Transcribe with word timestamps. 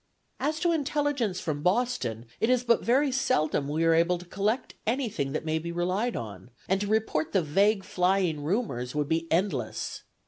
"As 0.39 0.59
to 0.61 0.71
intelligence 0.71 1.39
from 1.39 1.61
Boston, 1.61 2.25
it 2.39 2.49
is 2.49 2.63
but 2.63 2.83
very 2.83 3.11
seldom 3.11 3.67
we 3.67 3.83
are 3.83 3.93
able 3.93 4.17
to 4.17 4.25
collect 4.25 4.73
anything 4.87 5.31
that 5.33 5.45
may 5.45 5.59
be 5.59 5.71
relied 5.71 6.15
on; 6.15 6.49
and 6.67 6.81
to 6.81 6.87
report 6.87 7.33
the 7.33 7.43
vague 7.43 7.83
flying 7.83 8.39
rumors 8.43 8.95
would 8.95 9.07
be 9.07 9.31
endless. 9.31 10.01